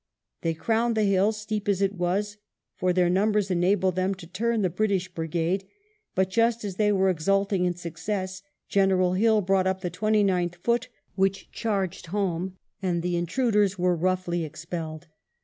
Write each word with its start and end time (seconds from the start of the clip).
They 0.41 0.55
crowned 0.55 0.97
the 0.97 1.03
hill, 1.03 1.31
steep 1.31 1.69
as 1.69 1.79
it 1.79 1.93
was, 1.93 2.37
for 2.75 2.91
their 2.91 3.07
numbers 3.07 3.51
enabled 3.51 3.95
them 3.97 4.15
to 4.15 4.25
turn 4.25 4.63
the 4.63 4.69
British 4.71 5.07
brigade; 5.13 5.63
but, 6.15 6.31
just 6.31 6.63
as 6.65 6.77
they 6.77 6.91
were 6.91 7.11
exulting 7.11 7.65
in 7.65 7.75
success. 7.75 8.41
General 8.67 9.13
Hill 9.13 9.41
brought 9.41 9.67
up 9.67 9.81
the 9.81 9.91
Twenty 9.91 10.23
ninth 10.23 10.55
Foot, 10.55 10.89
which 11.13 11.51
charged 11.51 12.07
home, 12.07 12.57
and 12.81 13.03
the 13.03 13.15
intruders 13.15 13.77
were 13.77 13.95
roughly 13.95 14.43
expelled. 14.43 15.05